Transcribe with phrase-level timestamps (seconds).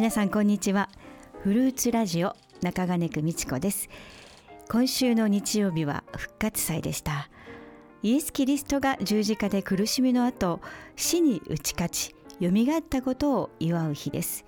[0.00, 0.88] 皆さんこんにちは。
[1.42, 3.90] フルーツラジオ中金久美智子です。
[4.70, 7.28] 今週の日曜日は復活祭でした。
[8.02, 10.62] イエス・キリストが十字架で苦しみの後
[10.96, 14.46] 死に打ち勝ちよみがえったことを祝う日です。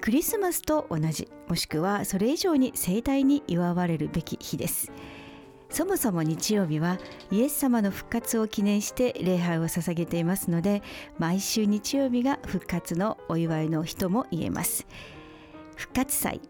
[0.00, 4.90] クリスマスと同じもしくはそれ以上に盛大に祝われるべき日です。
[5.70, 6.98] そもそも日曜日は
[7.30, 10.82] イエス様の復活を記念して礼拝を捧げていますので
[11.18, 14.86] 毎週日曜日が復活のお祝いの日とも言えます。
[15.76, 16.40] 復活祭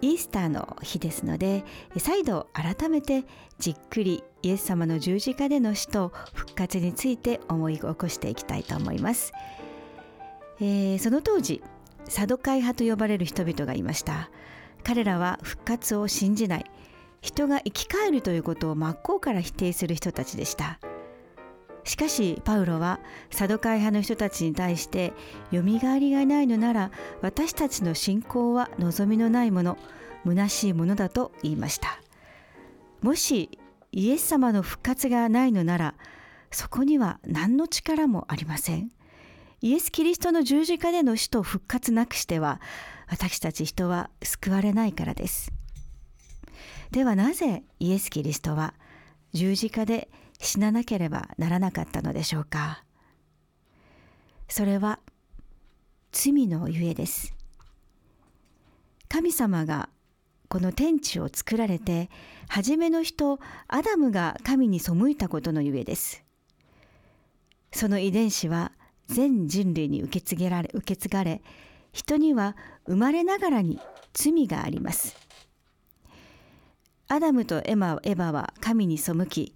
[0.00, 1.64] イースターの日ですので
[1.96, 3.24] 再度改めて
[3.58, 9.32] じっくりイエス様の十字架での死と復活について思い起こしていきたいと思います、
[10.60, 11.62] えー、その当時
[12.08, 14.30] サドカイ派と呼ばれる人々がいました。
[14.82, 16.64] 彼らは復活を信じない。
[17.20, 20.78] 人が生き返るということを真っ向から否定する人たちでした。
[21.84, 23.00] しかしパウロは
[23.30, 25.14] サドカイ派の人たちに対して
[25.50, 26.90] よみがえりがないのなら
[27.22, 29.78] 私たちの信仰は望みのないもの
[30.26, 32.00] 虚しいものだと言いました。
[33.00, 33.58] もし
[33.90, 35.94] イエス様の復活がないのなら
[36.50, 38.90] そこには何の力もありません。
[39.60, 42.60] イエス・キリストの十字架での死と復活なくしては
[43.08, 45.52] 私たち人は救われないからです。
[46.90, 48.74] ではなぜイエス・キリストは
[49.32, 50.08] 十字架で
[50.40, 52.82] 死ななければならなかったのでしょうか？
[54.48, 54.98] それは
[56.12, 57.34] 罪のゆえです。
[59.08, 59.90] 神様が
[60.48, 62.08] この天地を作られて
[62.48, 66.24] 初めの人アダムが神に背いたことのゆえです。
[67.70, 68.72] その遺伝子は
[69.08, 71.42] 全人類に受け継げられ受け継がれ
[71.92, 73.78] 人には生まれながらに
[74.14, 75.27] 罪があります。
[77.10, 79.54] アダムとエマエバは神に背き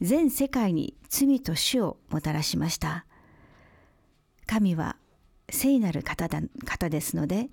[0.00, 3.04] 全世界に罪と死をもたらしました。
[4.46, 4.96] 神は
[5.50, 7.50] 聖なる方だ方ですので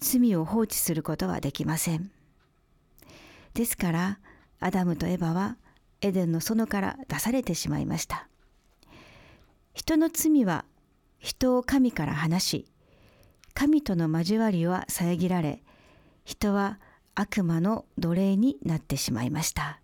[0.00, 2.10] 罪を放置することはできません。
[3.54, 4.18] ですから
[4.60, 5.56] アダムとエバは
[6.02, 8.28] エデンの園から出されてしまいました。
[9.72, 10.66] 人の罪は
[11.18, 12.66] 人を神から離し
[13.54, 15.62] 神との交わりは遮られ
[16.24, 16.78] 人は
[17.14, 19.80] 悪魔の奴隷になってしまいました。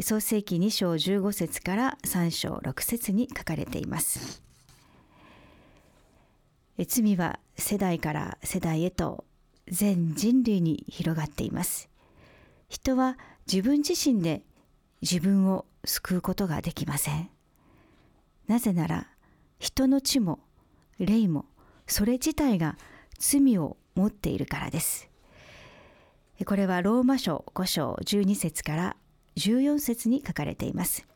[0.00, 4.42] 創世記2章15節から3章6節に書かれています。
[6.86, 9.24] 罪は世代から世代へと
[9.66, 11.88] 全人類に広がっています。
[12.68, 13.18] 人は
[13.50, 14.42] 自分自身で
[15.02, 17.28] 自分を救うことができません。
[18.46, 19.08] なぜなら
[19.58, 20.38] 人の血も
[20.98, 21.46] 霊も
[21.86, 22.76] それ自体が
[23.18, 25.08] 罪を持っているからです。
[26.44, 28.96] これはローマ書5章12節から
[29.36, 31.06] 14節に書かれています。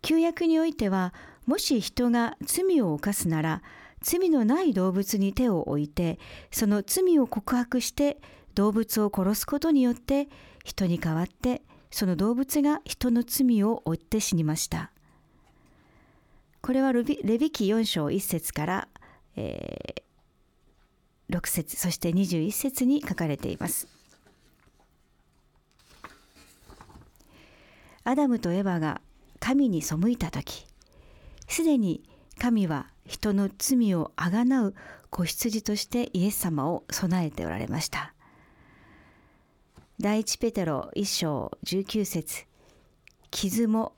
[0.00, 1.14] 旧約においては、
[1.46, 3.62] もし人が罪を犯すなら、
[4.00, 6.18] 罪のない動物に手を置いて、
[6.50, 8.18] その罪を告白して
[8.54, 10.28] 動物を殺すことによって、
[10.64, 14.90] 人に代わってその動物が人の罪を負って死にました。
[16.62, 18.88] これはレビキ4章1節から、
[19.36, 23.88] えー、6節そして21節に書かれています。
[28.04, 29.00] アダムとエバが
[29.38, 30.66] 神に背いた時
[31.48, 32.02] すでに
[32.38, 34.74] 神は人の罪をあがなう
[35.10, 38.14] 子羊としてイエス様を備えておられました。
[40.00, 42.44] 第一ペテロ一章19節
[43.30, 43.92] 傷も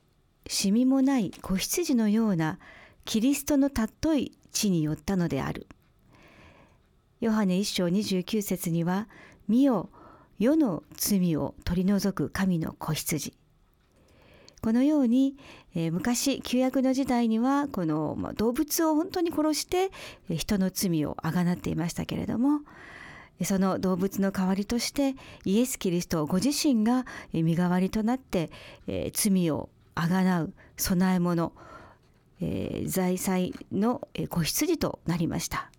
[0.47, 2.59] シミもない子羊のような
[3.05, 5.67] キリストの尊い地によったのである。
[7.21, 9.07] ヨハネ一章29節には
[9.47, 9.89] 「見よ
[10.37, 13.33] 世の罪を取り除く神の子羊」
[14.65, 15.37] このように、
[15.75, 19.91] えー、昔旧約の時代にはこの、まあ、動物を本当に殺して
[20.27, 22.61] 人の罪をあがなっていましたけれども
[23.43, 28.49] その動物の代わりとしてイエス・キリストご自身が身代わりとなって、
[28.87, 31.53] えー、罪をあがなう供え物、
[32.41, 35.69] えー、財産の子羊となりました。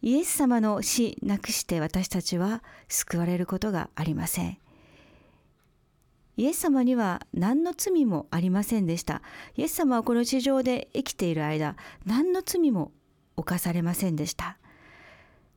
[0.00, 4.61] イエス様の死なくして私たちは救われることがありません。
[6.36, 9.22] イエス様には何の罪もありませんでした。
[9.56, 11.76] イエス様はこの地上で生きている間、
[12.06, 12.92] 何の罪も
[13.36, 14.56] 犯されませんでした。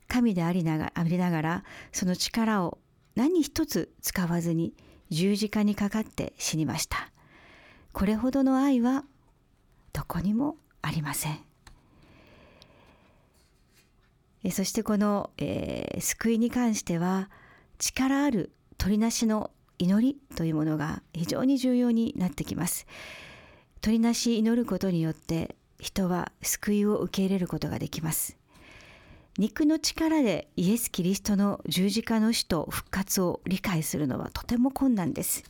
[0.07, 2.77] 神でありながありながら、その力を
[3.15, 4.73] 何一つ使わずに
[5.09, 7.11] 十字架にかかって死にました。
[7.93, 9.05] これほどの愛は
[9.93, 11.39] どこにもありません。
[14.51, 17.29] そしてこの、えー、救いに関しては
[17.79, 22.87] 力ある取りなしの祈りというものが非常に重要になってきます。
[23.81, 28.37] 取りなし祈ることによって人は救いを受け入れることができます。
[29.37, 35.43] 肉の力でイエス・キリストの十字架の死と復活を理解するのはとても困難です。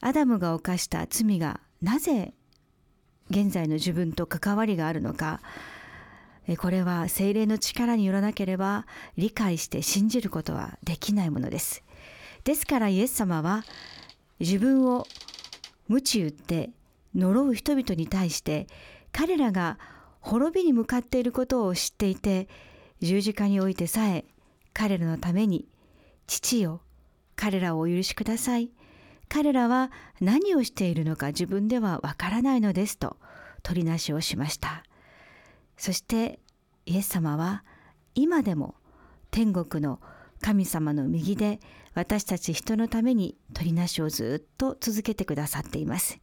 [0.00, 2.32] アダムが犯した罪がなぜ
[3.30, 5.40] 現在の自分と関わりがあるのか
[6.58, 8.86] これは精霊の力によらなければ
[9.16, 11.84] 理解して信じることはできないものです。
[12.44, 13.64] ですからイエス様は
[14.38, 15.06] 自分を
[15.88, 16.70] 鞭打って
[17.14, 18.66] 呪う人々に対して
[19.12, 19.78] 彼らが
[20.20, 22.48] 滅びに向かっていることを知っていて
[23.00, 24.24] 十字架においてさえ
[24.72, 25.66] 彼らのために
[26.26, 26.80] 父よ
[27.36, 28.70] 彼らをお許しください。
[29.30, 29.90] 彼らは
[30.20, 33.16] 何をしているのか自分ではわからないのですと
[33.62, 34.84] 取りなしをしました。
[35.76, 36.40] そして
[36.84, 37.64] イエス様は
[38.14, 38.74] 今でも
[39.30, 40.00] 天国の
[40.40, 41.60] 神様の右で
[41.94, 46.18] 私たち人のために取りなしをずっと続けてくださっています。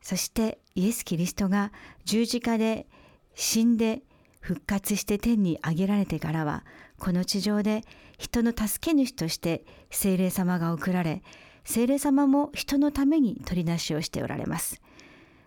[0.00, 1.72] そしてイエス・キリストが
[2.04, 2.86] 十字架で
[3.34, 4.02] 死んで
[4.40, 6.64] 復活して天に上げられてからは
[6.98, 7.82] この地上で
[8.16, 11.22] 人の助け主として聖霊様が送られ
[11.64, 14.80] 聖霊様も人のために取りなしをしておられます。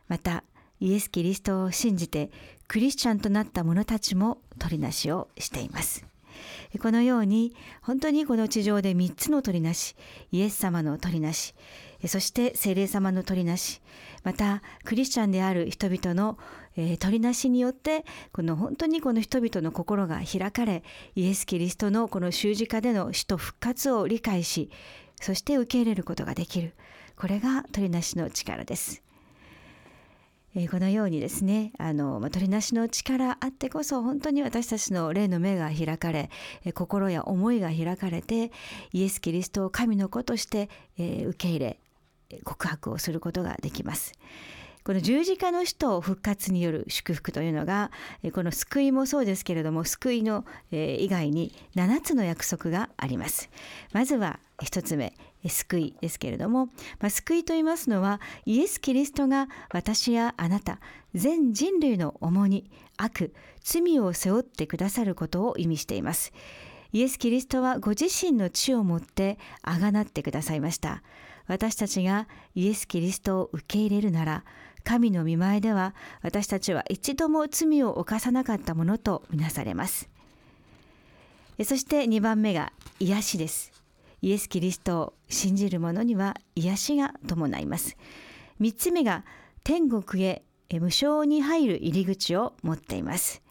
[0.09, 0.43] また
[0.81, 2.29] イエス・キリストを信じて
[2.67, 6.08] クリスチャンとなった者たちも取りなしをしています。
[6.81, 9.95] このように本当にこの地上で3つの取りなし
[10.31, 11.53] イエス様の取りなし
[12.07, 13.81] そして聖霊様の取りなし
[14.23, 16.37] またクリスチャンである人々の、
[16.77, 20.83] えー、取りなしによってこの本当にこの人々の心が開かれ
[21.15, 24.69] イエス・キリストのこの十字架での死と復活を理解し
[25.19, 26.73] そして受け入れることができる
[27.17, 29.08] これが取りなしの力です。
[30.55, 36.29] えー、このようにですねあの、まあ、取りなしの力あってこそ本当に私たちの霊の目が開かれ、
[36.65, 38.51] えー、心や思いが開かれて
[38.91, 41.79] イエス・キリストを神の子として、えー、受け入れ
[42.43, 44.13] 告白をすることができます。
[44.83, 47.91] この十字架の死と復活による祝福というのが
[48.33, 53.49] この救いもそうですけれども救いの以外に7つの約束があります
[53.93, 55.13] まずは1つ目
[55.47, 56.65] 救いですけれども、
[56.99, 60.79] まあ、救いと言いますのはイエス・キリストが私やあなた
[61.13, 63.33] 全人類の重荷悪
[63.63, 66.33] 罪を背負ってくださることを意味しています。
[66.91, 71.03] イエス・キリストはご自身の血をもってあがなってくださいました。
[71.47, 74.43] 私たちがイエス・キリストを受け入れるなら
[74.83, 80.09] 神の見前では私たちは一度も罪を犯さなかったものとみなされます。
[81.63, 83.78] そして2番目が癒しです。
[84.21, 87.95] イエス・キリストを信じる者には癒しが伴います。
[88.61, 89.23] 3つ目が
[89.63, 93.41] 天国へ無償に入る入り口を持っています。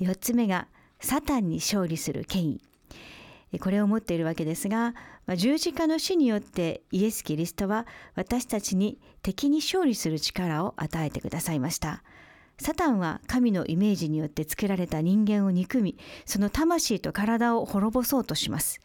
[0.00, 0.68] 4つ目が
[1.00, 2.60] サタンに勝利する権威。
[3.60, 4.94] これを持っているわけですが
[5.36, 7.86] 十字架の死によってイエス・キリストは
[8.16, 12.02] 私たちに敵に勝利する力を与えてくださいました。
[12.58, 18.80] サタンは神のイメージによって作られた人間を憎みその魂と体を滅ぼそうとします。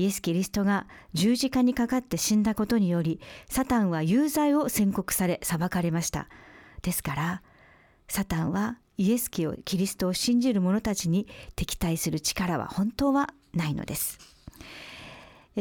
[0.00, 3.20] イエス・キリストが十字架にかかって死んだことにより
[3.50, 6.26] サタンは有罪を宣告され裁かれました。
[6.80, 7.42] ですから
[8.08, 14.18] サタンはイエス・キリストを信じる者たちに敵対する力は本当はないのです。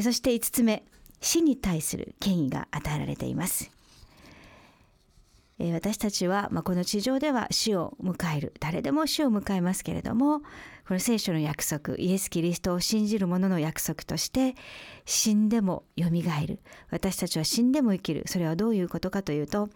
[0.01, 0.85] そして5つ目
[1.19, 3.69] 死に対する権威が与えられています。
[5.59, 8.53] え私たちは、まあ、この地上では死を迎える。
[8.59, 10.39] 誰でも死を迎えますけれども
[10.87, 14.55] この聖書の約束イエス・キリストを信じる者の約束として
[15.05, 16.59] 死んでもよみがえる。
[16.89, 18.23] 私たちは死んでも生きる。
[18.25, 19.69] それはどういうことかというと、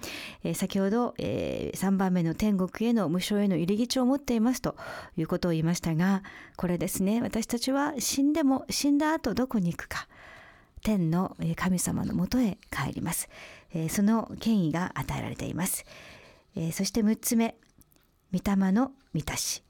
[0.44, 4.76] え、先ほど、え、3番目の天国への無償への入り口を持っていますと
[5.18, 6.24] いうことを言いましたが
[6.56, 7.22] これですね。
[7.22, 10.08] 私たちは死んでも死んだ後どこに行くか。
[10.84, 13.30] 天の神様のもとへ帰ります。
[13.90, 15.86] その権威が与えられています。
[16.72, 17.56] そして6つ目、
[18.32, 19.64] 御霊の満たし。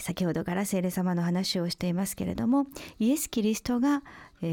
[0.00, 2.66] 先ほどから聖霊様の話をしていますけれども
[2.98, 4.02] イエス・キリストが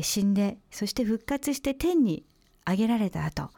[0.01, 2.23] 死んでそして復活して天に
[2.65, 3.49] 上げられた後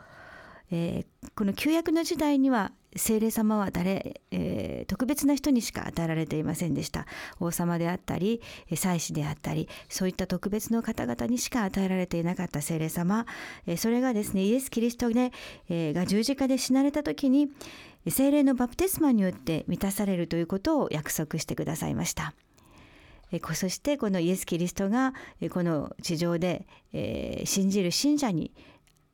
[0.71, 7.05] え、この旧約の時代には聖霊様は誰、えー、特別な人にしか与えられていませんでした
[7.39, 8.41] 王様であったり
[8.73, 13.25] 祭司であったりそういった特別の方々にしか与えられていなかった聖霊様、
[13.67, 15.31] えー、それがですねイエス・キリスト、ね
[15.69, 17.49] えー、が十字架で死なれた時に
[18.07, 22.33] 聖霊のバプテスマによって満たされるということを約束してくださいました。
[23.53, 25.13] そしてこのイエス・キリストが
[25.51, 26.65] この地上で
[27.45, 28.51] 信じる信者に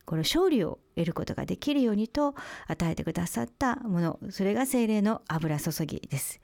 [0.05, 2.35] この勝利を得ることができるようにと
[2.67, 4.19] 与えてくださったもの。
[4.29, 6.39] それが精霊の油注ぎです。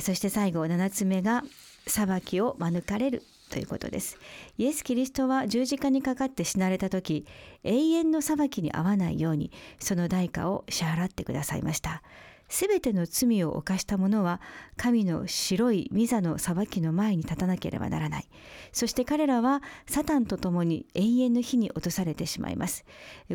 [0.00, 1.42] そして最後7つ目が
[1.86, 4.18] 裁きを免れるということです。
[4.58, 7.26] イエス・キリストは十字架にかかって死なれた時
[7.64, 12.02] 永遠の裁きに合わないようにその代価を支払ってくださいました。
[12.48, 14.40] すべての罪を犯した者は
[14.76, 18.28] 神の白い御座の裁きの前に立たなければならない。
[18.72, 22.84] そして彼らはサタンと共に永遠の火に落とされてしまいます。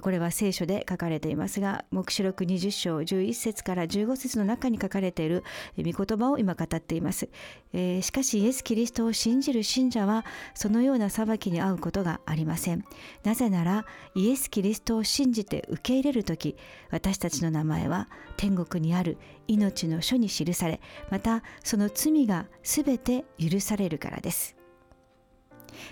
[0.02, 5.44] これは聖書で書かれていますが黙示録20章11節から15節の中に書かれている
[5.78, 7.30] 御言葉を今語っています、
[7.74, 12.84] えー、しかしイエス・キリストを信じる信者はそのような裁きに遭うことがありません。
[13.24, 16.56] なぜならイエス・キリストを信じて受け入れる時
[16.92, 19.18] 私たちの名前は天国にあるある
[19.50, 20.80] 命の書に記され
[21.12, 24.56] またその罪が全て許されるからです。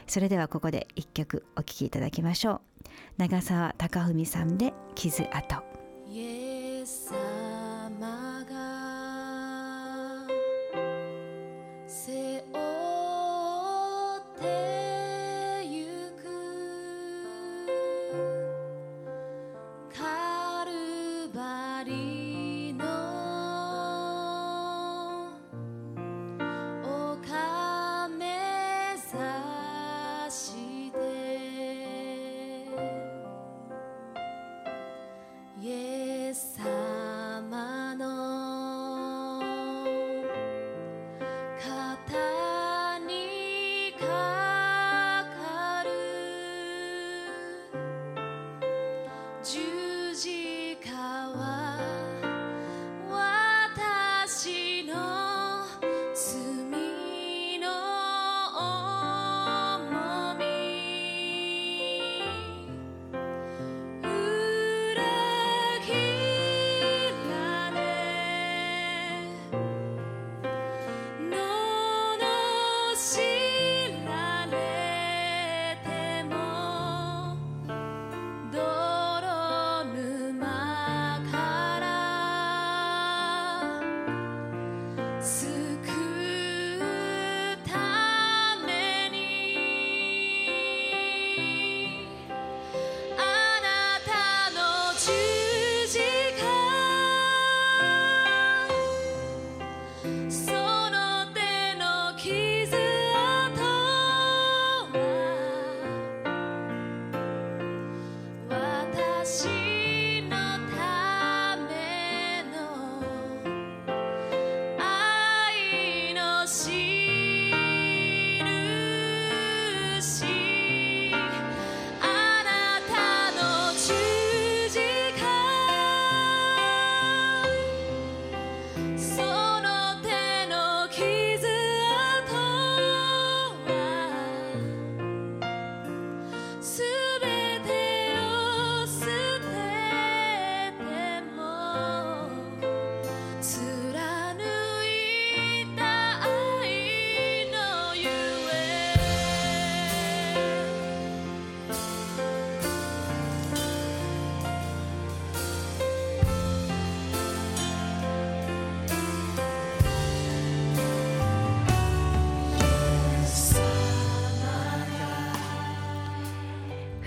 [0.07, 2.61] それではここで一曲お聴きいただきましょう。
[3.17, 5.61] 長澤貴文さんで傷跡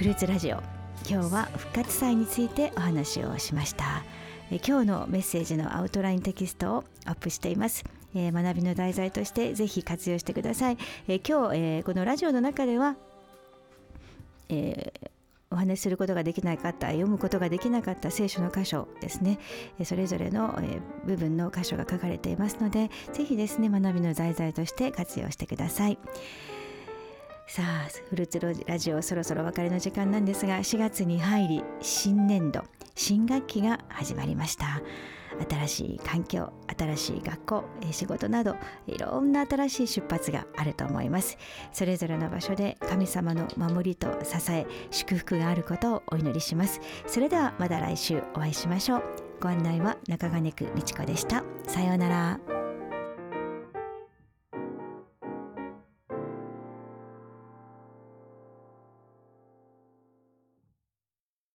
[0.04, 0.58] フルーツラジオ。
[1.08, 4.04] 今日は復活祭についてお話をしました。
[4.50, 7.84] 今日のメッセージのアウトラインテキストをアップしています、
[8.14, 10.76] え、学びの題材としてぜひ活用してください、
[11.08, 12.96] え、今日、えー、このラジオの中では、
[14.50, 14.92] え
[15.50, 19.38] お話しすることができなかった読むことができなかった聖書の箇所ですね。
[19.84, 20.60] それぞれの
[21.06, 25.96] 部分の箇所が書かれていますのでぜひですね学びの題材として活用してください。
[27.46, 32.62] さあフルーツラジオそろそろお別れの時間なんですが4月に入り新年度
[32.94, 34.82] 新学期が始まりました。
[35.50, 38.54] 新しい環境新しい学校仕事など
[38.86, 41.36] いろんな新しい出発があると思います。
[41.72, 46.80] それぞれの場所で神様の守りと支え祝福があることをお祈りします。
[47.06, 49.02] それではまた来週お会いしましょう。
[49.40, 51.42] ご案内は中金区美智子でした。
[51.66, 52.53] さようなら。